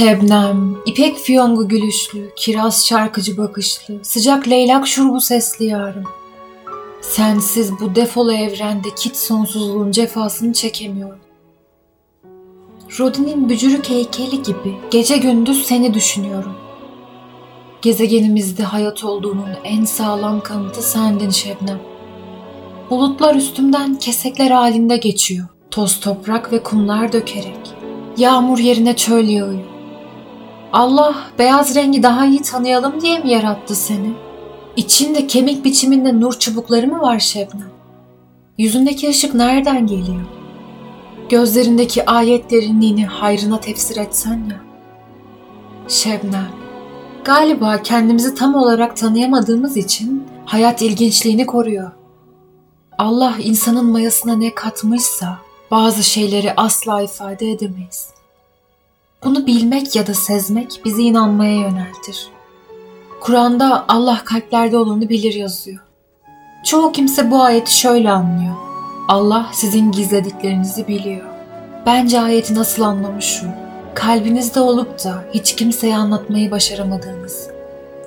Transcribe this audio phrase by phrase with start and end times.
[0.00, 6.04] Şebnem, ipek fiyongu gülüşlü, kiraz şarkıcı bakışlı, sıcak leylak şurubu sesli yarım.
[7.00, 11.18] Sensiz bu defolu evrende kit sonsuzluğun cefasını çekemiyorum.
[13.00, 16.54] Rodin'in bücürük heykeli gibi gece gündüz seni düşünüyorum.
[17.82, 21.80] Gezegenimizde hayat olduğunun en sağlam kanıtı sendin Şebnem.
[22.90, 25.46] Bulutlar üstümden kesekler halinde geçiyor.
[25.70, 27.74] Toz toprak ve kumlar dökerek.
[28.16, 29.69] Yağmur yerine çöl yağıyor.
[30.72, 34.12] Allah beyaz rengi daha iyi tanıyalım diye mi yarattı seni?
[34.76, 37.70] İçinde kemik biçiminde nur çubukları mı var Şebnem?
[38.58, 40.20] Yüzündeki ışık nereden geliyor?
[41.28, 44.60] Gözlerindeki ayet derinliğini hayrına tefsir etsen ya.
[45.88, 46.50] Şebnem,
[47.24, 51.90] galiba kendimizi tam olarak tanıyamadığımız için hayat ilginçliğini koruyor.
[52.98, 55.38] Allah insanın mayasına ne katmışsa
[55.70, 58.19] bazı şeyleri asla ifade edemeyiz.
[59.24, 62.28] Bunu bilmek ya da sezmek bizi inanmaya yöneltir.
[63.20, 65.80] Kur'an'da Allah kalplerde olanı bilir yazıyor.
[66.64, 68.54] Çoğu kimse bu ayeti şöyle anlıyor.
[69.08, 71.26] Allah sizin gizlediklerinizi biliyor.
[71.86, 73.46] Bence ayeti nasıl anlamış şu.
[73.94, 77.48] Kalbinizde olup da hiç kimseye anlatmayı başaramadığınız,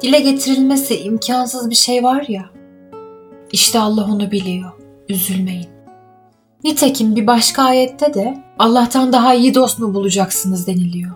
[0.02, 2.50] dile getirilmesi imkansız bir şey var ya.
[3.52, 4.72] İşte Allah onu biliyor.
[5.10, 5.68] Üzülmeyin.
[6.64, 11.12] Nitekim bir başka ayette de Allah'tan daha iyi dost mu bulacaksınız deniliyor.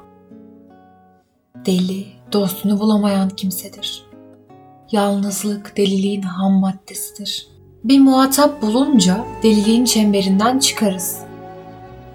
[1.66, 4.06] Deli, dostunu bulamayan kimsedir.
[4.92, 7.48] Yalnızlık deliliğin ham maddesidir.
[7.84, 11.18] Bir muhatap bulunca deliliğin çemberinden çıkarız.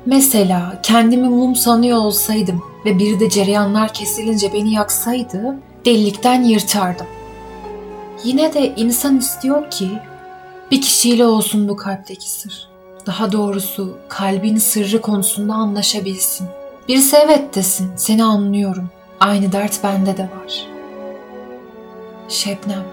[0.07, 7.07] Mesela kendimi mum sanıyor olsaydım ve biri de cereyanlar kesilince beni yaksaydı delilikten yırtardım.
[8.25, 9.89] Yine de insan istiyor ki
[10.71, 12.72] bir kişiyle olsun bu kalpteki sır.
[13.07, 16.49] Daha doğrusu kalbin sırrı konusunda anlaşabilsin.
[16.89, 18.91] Birisi evet desin, seni anlıyorum.
[19.21, 20.67] Aynı dert bende de var.
[22.29, 22.85] Şebnem,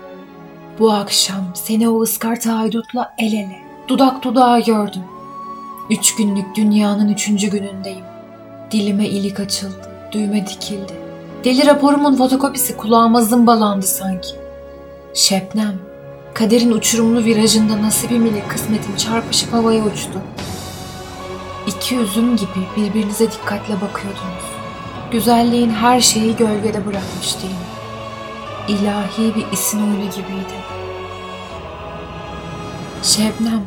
[0.79, 5.03] bu akşam seni o ıskarta haydutla el ele, dudak dudağa gördüm.
[5.89, 8.05] Üç günlük dünyanın üçüncü günündeyim.
[8.71, 10.93] Dilime ilik açıldı, düğme dikildi.
[11.43, 14.29] Deli raporumun fotokopisi kulağıma zımbalandı sanki.
[15.13, 15.79] Şebnem,
[16.39, 20.21] kaderin uçurumlu virajında nasibim ile kısmetim çarpışıp havaya uçtu.
[21.67, 24.45] İki üzüm gibi birbirinize dikkatle bakıyordunuz.
[25.11, 27.69] Güzelliğin her şeyi gölgede bırakmış değil mi?
[28.67, 30.59] İlahi bir isin oyunu gibiydi.
[33.03, 33.65] Şebnem,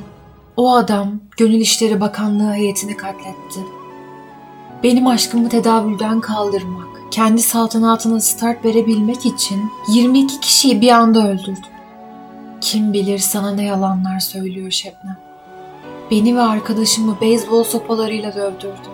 [0.57, 3.61] o adam Gönül İşleri Bakanlığı heyetini katletti.
[4.83, 11.72] Benim aşkımı tedavülden kaldırmak, kendi saltanatına start verebilmek için 22 kişiyi bir anda öldürdü.
[12.63, 15.19] Kim bilir sana ne yalanlar söylüyor Şebnem.
[16.11, 18.89] Beni ve arkadaşımı beyzbol sopalarıyla dövdürdü.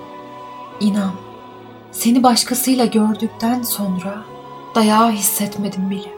[0.81, 1.13] İnan,
[1.93, 4.25] seni başkasıyla gördükten sonra
[4.75, 6.09] dayağı hissetmedim bile.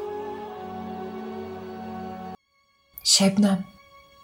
[3.05, 3.65] Şebnem,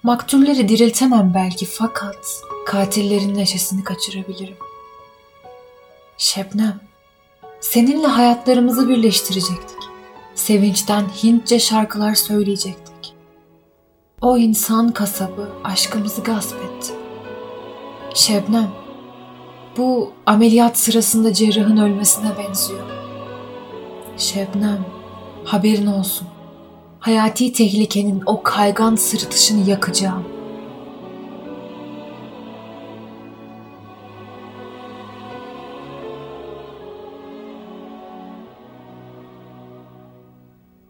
[0.02, 4.56] maktulleri diriltemem belki fakat katillerin neşesini kaçırabilirim.
[6.18, 6.80] Şebnem,
[7.60, 9.78] seninle hayatlarımızı birleştirecektik.
[10.34, 12.85] Sevinçten Hintçe şarkılar söyleyecektik.
[14.20, 16.92] O insan kasabı aşkımızı gasp etti.
[18.14, 18.70] Şebnem,
[19.76, 22.80] bu ameliyat sırasında cerrahın ölmesine benziyor.
[24.16, 24.86] Şebnem,
[25.44, 26.28] haberin olsun.
[27.00, 30.35] Hayati tehlikenin o kaygan sırıtışını yakacağım.